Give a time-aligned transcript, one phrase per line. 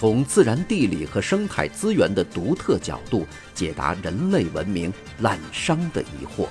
[0.00, 6.48] 从自然地理和生态资源的独特角度解答人类文明滥觞的疑惑。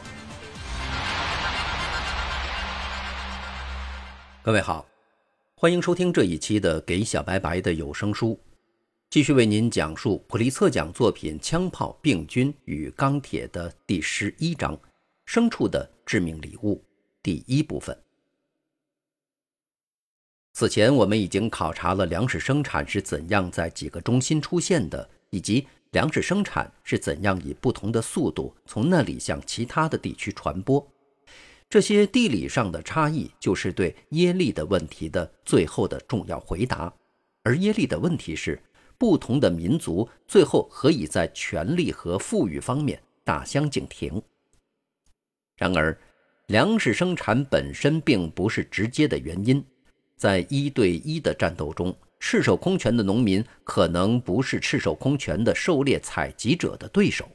[4.43, 4.85] 各位好，
[5.55, 8.34] 欢迎收听这一期的《给小白白的有声书》，
[9.09, 14.77] 继续为您讲述普利策奖作品《枪炮、病菌与钢铁》的第十一章
[15.26, 16.76] 《牲畜的致命礼物》
[17.23, 17.98] 第一部分。
[20.52, 30.85] 此前，我们已经考察了粮食生产是怎样在几个中心出现的，以及粮食生产是怎样以不同的速度从那里向其他的地区传播。
[31.70, 36.91] 这些地理上的差异，就是对耶利的问题的最后的重要回答。
[37.43, 38.60] 而耶利的问题是，
[38.98, 44.21] 不同的民族最后何以在权力和富裕方面大相径庭？
[45.55, 45.98] 然而，
[46.48, 49.63] 粮食生产本身并不是直接的原因。
[50.20, 57.26] 在一对一的战斗中，赤手空拳的农民可能不是赤手空拳的狩猎采集者的对手。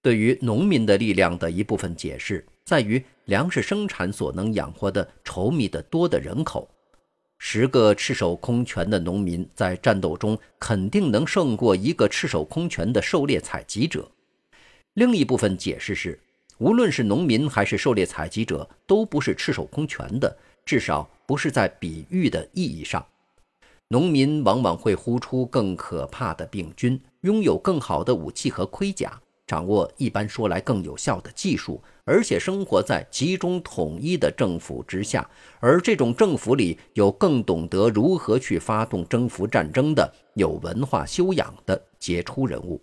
[0.00, 6.66] 对于农民的力量的一部分解释，在于粮食生产所能养活的稠密的多的人口。
[7.36, 14.10] 十个赤手空拳的农民在战斗中肯定能胜过一个赤手空拳的狩猎采集者。
[14.94, 16.18] 另一部分解释是，
[16.56, 20.34] 无论是农民还是狩猎采集者，都不是赤手空拳的。
[20.68, 23.02] 至少不是在比喻的意义上，
[23.88, 35.26] 农民往往会呼出更可怕的病菌，拥有更好的武器和盔甲，掌握一般说来更有效的技术，而且生活在集中统一的政府之下。
[35.58, 42.78] 而这种政府里有更懂得如何去发动征服战争的、有文化修养的杰出人物。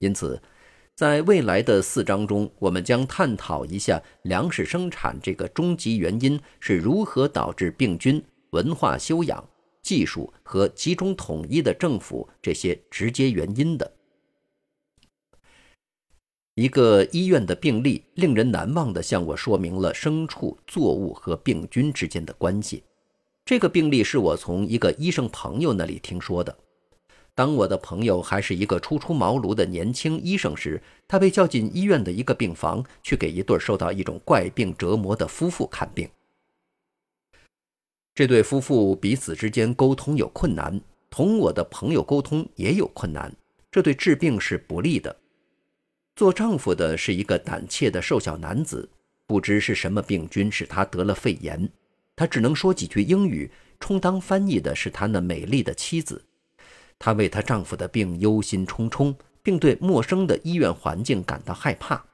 [0.00, 0.42] 因此。
[1.00, 9.42] 在未来的四章中，我们将探讨一下粮食生产这个终极原因是如何导致病菌、文化修养、
[9.82, 13.90] 技术和集中统一的政府这些直接原因的。
[16.54, 22.84] 一个医院的病例令人难忘地向我说明了牲畜、作物和病菌之间的关系。
[23.46, 26.54] 这个病例是我从一个医生朋友那里听说的。
[27.40, 30.78] 当我的朋友还是一个初出茅庐的年轻医生时，
[31.08, 36.06] 他被叫进医院的一个病房，去给一对受到一种怪病折磨的夫妇看病。
[38.14, 43.34] 这对夫妇彼此之间沟通有困难，同我的朋友沟通也有困难，
[43.70, 45.16] 这对治病是不利的。
[46.14, 48.86] 做丈夫的是一个胆怯的瘦小男子，
[49.26, 51.66] 不知是什么病菌使他得了肺炎，
[52.14, 56.22] 他只能说几句英语，充当翻译的是他那美丽的妻子。
[57.00, 59.12] 她为她丈夫的病忧心忡忡，
[59.42, 62.04] 并对陌生的医院环境感到害怕。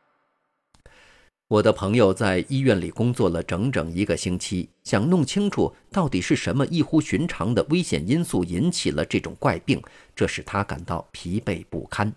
[1.48, 9.82] 我的朋友在医院里工作了整整一个星期，想弄清楚到底是什么异乎寻常的危险因素引起了这种怪病，
[10.14, 12.12] 这使他感到疲惫不堪。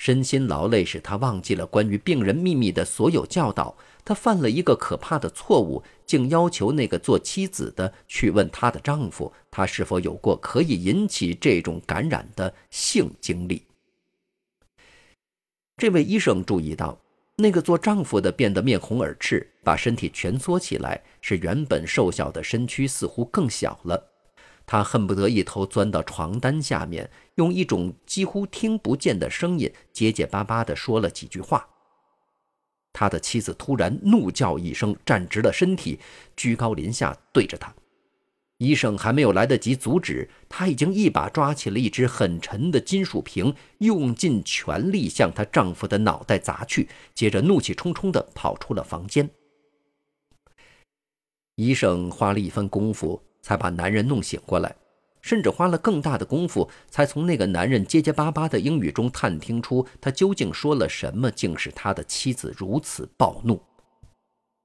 [0.00, 3.76] 身心劳累使他忘记了关于病人秘密的所有教导。
[4.02, 13.62] 他犯了一个可怕的错误，竟要求那个做妻子的去问她的丈夫，他是否有过可以引起这种感染的性经历。
[15.76, 16.98] 这位医生注意到，
[17.36, 24.09] 那个做丈夫的变得面红耳赤，把身体蜷缩起来，使原本瘦小的身躯似乎更小了。
[24.70, 31.68] 他恨不得一头钻到床单下面，用一种几乎听不见的声音结结巴巴地说了几句话。
[32.92, 35.98] 他的妻子突然怒叫一声，站直了身体，
[36.36, 37.74] 居高临下对着他。
[38.58, 49.28] 医生还没有来得及阻止，他已经一把抓起了一只很沉的金属瓶，用尽全力向她丈夫的脑袋砸去，接着怒气冲冲地跑出了房间。
[51.56, 53.20] 医生花了一番功夫。
[53.42, 54.74] 才把男人弄醒过来，
[55.20, 63.62] 甚至花了更大的功夫，才从那个男人结结巴巴的英语中探听出他究竟说了什么，竟使他的妻子如此暴怒。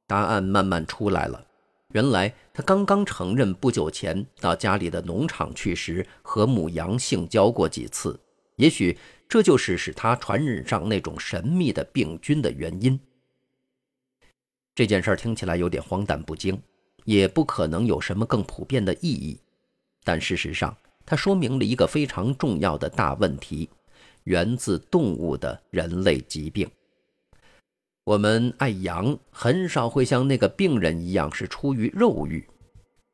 [0.07, 1.45] 答案慢慢出来了，
[1.93, 8.19] 原来他刚刚承认不久前到家里的农场去时和母羊性交过几次，
[8.57, 12.99] 也许这就是使他传染上那种神秘的病菌的原因。
[14.75, 16.61] 这件事听起来有点荒诞不经。
[17.05, 19.39] 也不可能有什么更普遍的意义，
[20.03, 20.75] 但事实上，
[21.05, 23.69] 它说明了一个非常重要的大问题：
[24.25, 26.69] 源自动物的人类疾病。
[28.03, 32.47] 我们爱羊，很少会像那个病人一样是出于肉欲，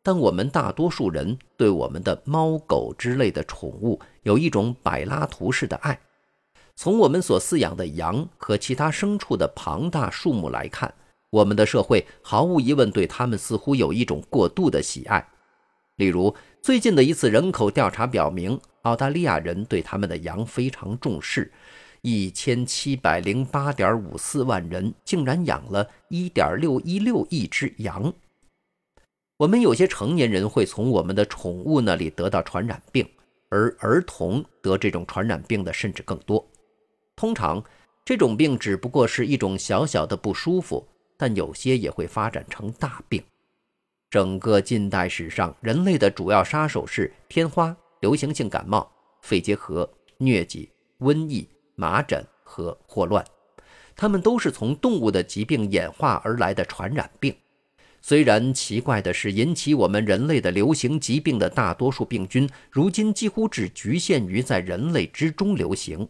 [0.03, 5.99] 但我们大多数人对我们的猫狗之类的宠物有一种柏拉图式的爱。
[6.75, 10.93] 从我们所饲养的羊和其他牲畜的庞大数目来看，
[11.31, 15.25] 我们的社会毫无疑问对他们似乎有一种过度的喜爱。
[15.95, 21.51] 例如，最近的一次人口调查表明，澳大利亚人对他们的羊非常重视，
[22.01, 28.13] 一千七百零八点五四万人竟然养了一点六一六亿只羊。
[29.38, 33.07] 我们有些成年人会从我们的宠物那里得到传染病，
[33.50, 36.45] 而儿童得这种传染病的甚至更多。
[37.16, 37.63] 通常，
[38.04, 40.88] 这种病只不过是一种小小的不舒服，
[41.21, 43.23] 但有些也会发展成大病。
[44.09, 48.91] 整个近代史上，人类的主要杀手是天花、流行性感冒、
[49.21, 49.88] 肺结核、
[50.18, 53.23] 疟疾、瘟疫、麻疹和霍乱，
[53.95, 57.35] 它们都是从动物的疾病演化而来的传染病。
[58.01, 66.09] 虽然奇怪的是，引起我们人类的流行疾病的大多数病菌，如今几乎只局限于在人类之中流行。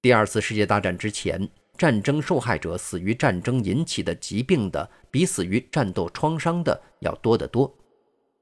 [0.00, 7.74] 第二次世界大战之前，战争受害者死于战争引起的疾病的，比死于战斗创伤的要多得多。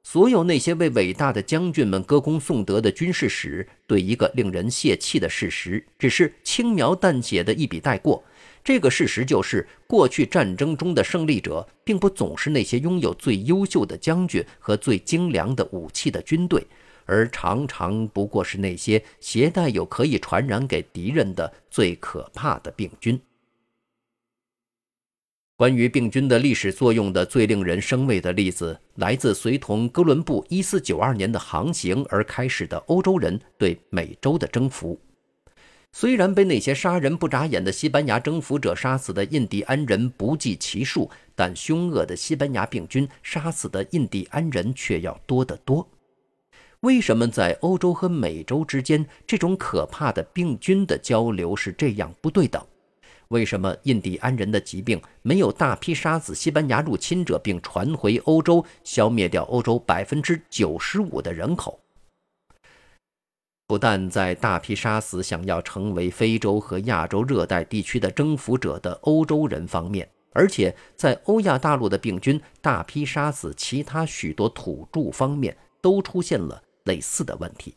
[0.02, 8.24] 所有那些为伟大的将军们歌功颂德的军事史，对一个令人泄气的事实，只是轻描淡写的一笔带过。
[8.64, 16.66] 这个事实就是，过去战争中的胜利者，并不总是那些拥有最优秀的将军和最精良的武器的军队。
[17.10, 23.20] 而常常不过是那些携带有可以传染给敌人的最可怕的病菌。
[25.56, 34.98] 关于病菌的历史作用的最令人生畏的例子，来自随同哥伦布1492年的航行而开始的欧洲人对美洲的征服。
[35.92, 45.86] 虽然被那些杀人不眨眼的西班牙征服者杀死的印第安人不计其数，但凶恶的西班牙病菌杀死的印第安人却要多得多。
[46.80, 52.66] 为什么在欧洲和美洲之间，这种可怕的病菌的交流是这样不对等？
[53.28, 61.78] 为什么印第安人的疾病没有大批杀死西班牙入侵者并传回欧洲，消灭掉欧洲百分之九十五的人口？
[63.66, 76.60] 不但在大批杀死想要成为非洲和亚洲热带地区的征服者的欧洲人方面，而且在欧亚大陆的病菌大批杀死其他许多土著方面，都出现了。
[76.84, 77.74] 类似的问题，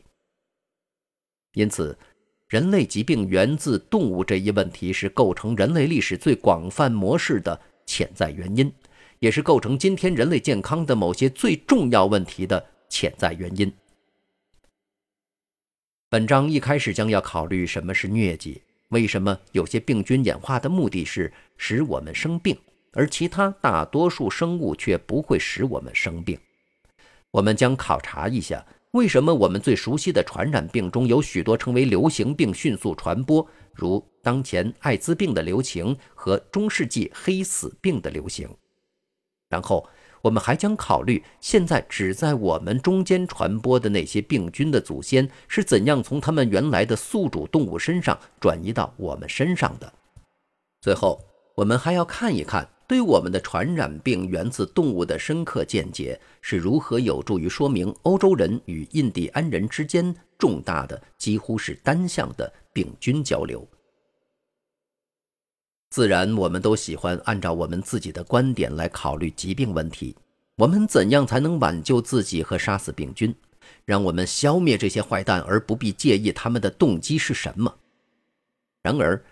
[1.52, 1.96] 因此，
[2.48, 8.72] 人类疾病源自动物这一问题是构成人类历史最广泛模式的潜在原因，
[9.18, 13.72] 也是构成今天人类健康的某些最重要问题的潜在原因。
[16.08, 22.56] 本章一开始将要考虑什么是疟疾，为什么有些病菌演化的目的是使我们生病，
[22.92, 26.38] 而其他大多数生物却不会使我们生病。
[27.32, 28.64] 我们将考察一下。
[28.94, 38.48] 为什么我们最熟悉的传染病中有许多成为流行病迅速传播，如当前艾滋病的流行和中世纪黑死病的流行？
[39.48, 39.84] 然后，
[40.22, 49.92] 我们还将考虑现在只在我们中间传播的那些病菌的祖先是怎样从他们原来的宿主动物身上转移到我们身上的。
[50.80, 51.20] 最后，
[51.56, 52.68] 我们还要看一看。
[52.86, 63.66] 对我们的传染病源自动物的深刻见解是如何有助于说明欧洲人与印第安人之间重大的、几乎是单向的病菌交流？
[65.90, 70.14] 自然，我们都喜欢按照我们自己的观点来考虑疾病问题。
[70.56, 73.34] 我们怎样才能挽救自己和杀死病菌？
[73.84, 77.74] 让我们消灭这些坏蛋，而不必介意他们的动机是什么？
[78.82, 79.24] 然而，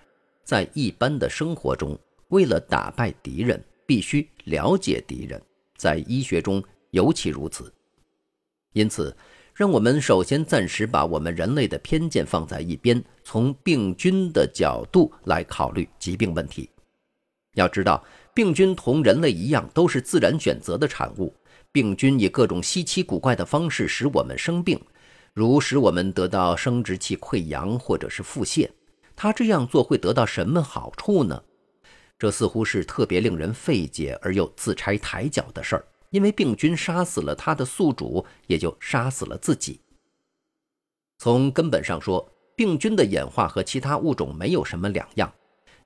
[0.43, 1.99] 在一般的生活中，
[2.33, 5.41] 为了打败敌人，必须了解敌人，
[5.77, 7.71] 在医学中尤其如此。
[8.73, 9.15] 因此，
[9.55, 16.71] 让我们首先暂时把我们人类的偏见放在一边，从病菌的角度来考虑疾病问题。
[17.53, 21.35] 要知道，病菌同人类一样，都是自然选择的产物。
[21.71, 24.81] 病菌以各种稀奇古怪的方式使我们生病，
[25.35, 28.71] 如使我们得到生殖器溃疡或者是腹泻。
[29.15, 31.43] 它这样做会得到什么好处呢？
[32.19, 39.81] 这似乎是特别令人费解而又自拆台脚的事儿，因为病菌杀死了它的宿主，也就杀死了自己。
[41.19, 45.33] 从根本上说，病菌的演化和其他物种没有什么两样，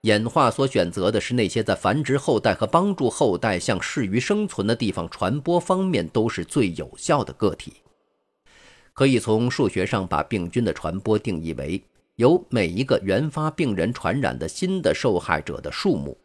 [0.02, 7.74] 演化所选择的是那些在繁殖后代和帮助后代向适于生存的地方传播方面都是最有效的个体。
[8.92, 11.82] 可以从数学上把病菌的传播定义为
[12.16, 16.16] 由每一个原发病人传染的新的受害者的数目。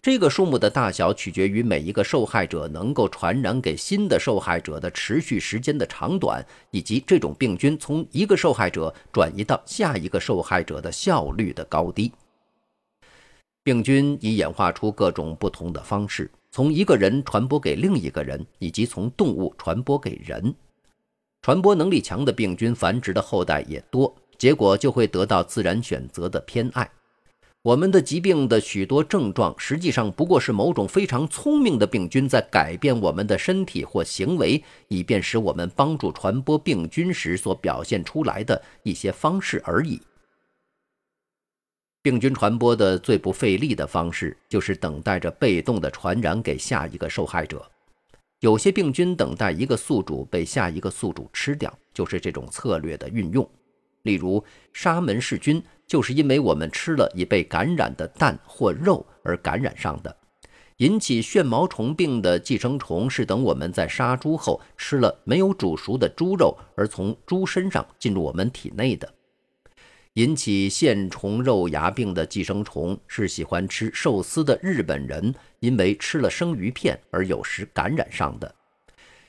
[0.00, 12.10] 这个数目的大小取决于每一个受害者能够传染给新的受害者的持续时间的长短，以及这种病菌从一个受害者转移到下一个受害者的效率的高低。
[13.62, 20.52] 病菌已演化出各种不同的方式，从一个人传播给另一个人，以及从动物传播给人。
[21.42, 26.90] 传播能力强的病菌繁殖的后代也多，结果就会得到自然选择的偏爱。
[27.62, 40.02] 我们的疾病的许多症状，实际上不过是某种非常聪明的病菌在改变我们的身体或行为，以便使我们帮助传播病菌时所表现出来的一些方式而已。
[42.02, 47.64] 病菌传播的最不费力的方式，就是等待着被动的传染给下一个受害者。
[48.40, 53.48] 有些病菌等待一个宿主被下一个宿主吃掉，就是这种策略的运用。
[54.02, 60.16] 例如，沙门氏菌就是因为我们吃了已被感染的蛋或肉而感染上的。
[60.78, 69.12] 引起旋毛虫病的寄生虫是等我们在杀猪后吃了没有煮熟的猪肉而从猪身上进入我们体内的。
[70.14, 78.52] 引起线虫肉芽病的寄生虫是喜欢吃寿司的日本人因为吃了生鱼片而有时感染上的。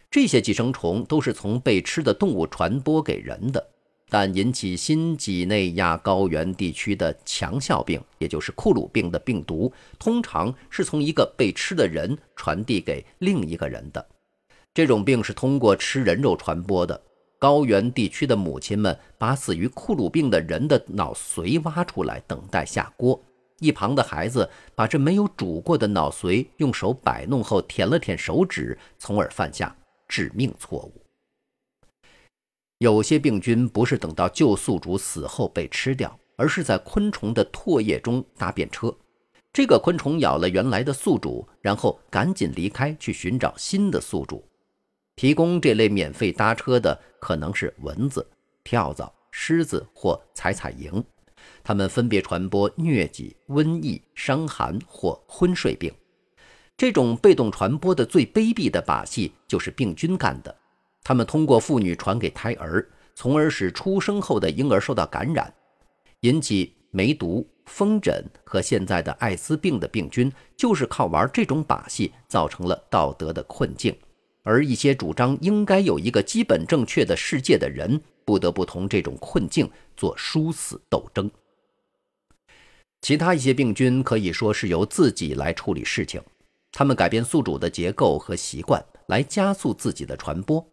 [0.10, 3.66] 这些寄生虫都是从被吃的动物传播给人的。
[4.14, 14.06] 但引起新几内亚高原地区的强效病，也就是库鲁病的病毒，通常是从一个被吃的人传递给另一个人的。
[14.72, 17.02] 这种病是通过吃人肉传播的。
[17.40, 23.20] 高原地区的母亲们把死于库鲁病的人的脑髓挖出来，等待下锅。
[23.58, 29.76] 一旁的孩子把这没有煮过的脑髓用手摆弄后，舔了舔手指，从而犯下
[30.08, 31.03] 致命错误。
[32.84, 38.94] 有些病菌不是等到旧宿主死后被吃掉，而是在昆虫的唾液中搭便车。
[39.54, 44.44] 这个昆虫咬了原来的宿主，然后赶紧离开去寻找新的宿主。
[45.16, 48.28] 提供这类免费搭车的可能是蚊子、
[48.66, 51.02] 跳蚤、狮子或采采蝇，
[51.64, 55.90] 它们分别传播疟疾、瘟疫、伤寒或昏睡病。
[56.76, 60.54] 这种被动传播的最卑鄙的把戏就是病菌干的。
[61.04, 65.54] 他们通过妇女传给胎儿，从而使出生后的婴儿受到感染，
[66.22, 73.96] 引起梅毒、风疹和现在的艾滋病的病菌，就是靠玩这种把戏造成了道德的困境。
[74.44, 81.30] 而一些主张应该有一个基本正确的世界的人，不得不同这种困境做殊死斗争。
[83.02, 86.22] 其他一些病菌可以说是由自己来处理事情，
[86.72, 90.66] 他们改变宿主的结构和习惯，来加速自己的传播。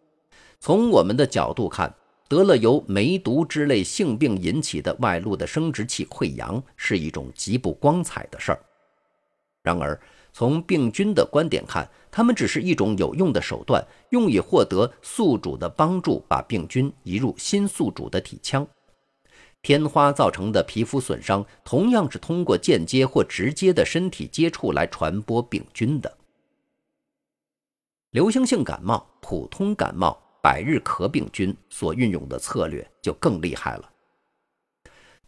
[0.61, 1.91] 从我们的角度看，
[2.29, 8.63] 得了由梅毒之类性病引起的外露的生殖器溃疡是一种极不光彩的事儿。
[9.63, 9.99] 然而，
[10.31, 18.65] 从病菌的观点看，它们只是一种有用的手段，用以获得宿主的帮助，把病菌移入新宿主的体腔。
[19.63, 26.17] 天花造成的皮肤损伤同样是通过间接或直接的身体接触来传播病菌的。
[28.11, 30.21] 流行性感冒、普通感冒。
[30.41, 33.89] 百日咳病菌所运用的策略就更厉害了。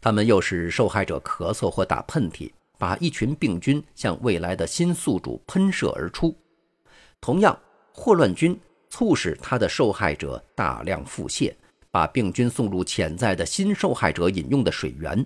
[0.00, 6.36] 他们又使受害者咳嗽或打喷嚏，把一群病菌向未来的新宿主喷射而出。
[7.20, 7.58] 同样，
[7.92, 8.58] 霍乱菌
[8.90, 11.54] 促使他的受害者大量腹泻，
[11.90, 15.24] 把病菌送入潜在的新受害者饮用的水源。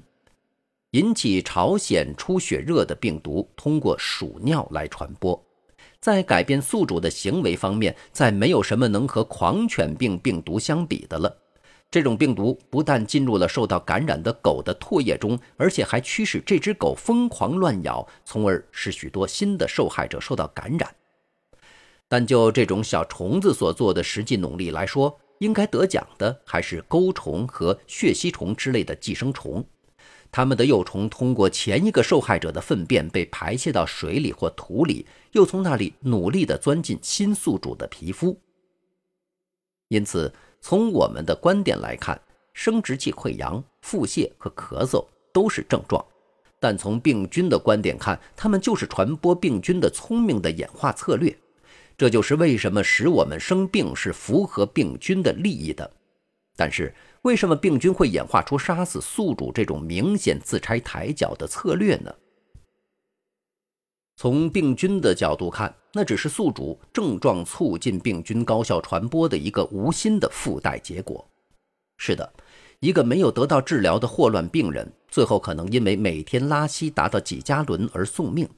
[0.92, 5.42] 引起朝鲜出血热的病毒通过鼠尿来传播。
[6.00, 11.37] 在改变宿主的行为方面，再没有什么能和狂犬病病毒相比的了。
[11.90, 20.95] 这种病毒不但进入了受到感染的狗的唾液中，而且还驱使这只狗疯狂乱咬，从而使许多新的受害者受到感染。
[22.09, 29.64] 但就这种小虫子所做的实际努力来说，应该得奖的还是钩虫和血吸虫之类的寄生虫。
[30.30, 38.38] 它们的幼虫通过前一个受害者的粪便被排泄到水里或土里，又从那里努力地钻进新宿主的皮肤。
[39.88, 42.20] 因此，从我们的观点来看，
[42.52, 46.04] 生殖器溃疡、腹泻和咳嗽都是症状；
[46.61, 51.35] 但从病菌的观点看，它们就是传播病菌的聪明的演化策略。
[51.97, 55.90] 这就是为什么使我们生病是符合病菌的利益的。
[56.54, 62.14] 但是，为什么病菌会演化出杀死宿主这种明显自拆台脚的策略呢？
[64.16, 71.28] 从病菌的角度看，那只是宿主症状促进病菌高效传播的一个无心的附带结果。
[71.96, 72.32] 是的，
[72.80, 78.48] 一个没有得到治疗的霍乱病人，最后可能因为每天拉稀达到几加仑而送命。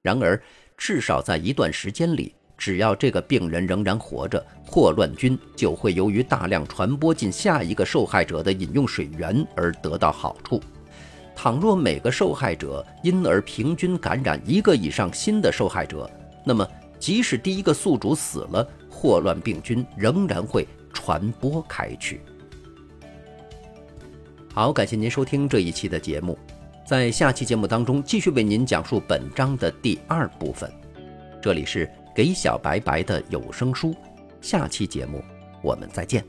[0.00, 0.40] 然而，
[0.76, 10.60] 至少在一段时间里，只要这个病人仍然活着，霍乱菌就会由于大量传播进下一个受害者的饮用水源而得到好处。
[11.36, 16.08] 倘若每个受害者因而平均感染一个以上新的受害者，
[16.44, 16.66] 那么
[16.98, 22.20] 即使第一个宿主死了，霍乱病菌仍然会传播开去。
[24.52, 26.38] 好，感谢您收听这一期的节目，
[26.86, 30.70] 在下期节目当中继续为您讲述本章的第二部分。
[31.42, 33.94] 这里是给小白白的有声书，
[34.40, 35.22] 下期节目
[35.62, 36.24] 我们再见。